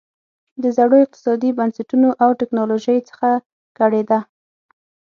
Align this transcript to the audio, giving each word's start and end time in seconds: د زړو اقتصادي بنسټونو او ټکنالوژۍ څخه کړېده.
د 0.61 0.63
زړو 0.77 0.97
اقتصادي 1.05 1.49
بنسټونو 1.59 2.09
او 2.23 2.29
ټکنالوژۍ 2.39 2.99
څخه 3.09 3.29
کړېده. 3.77 4.19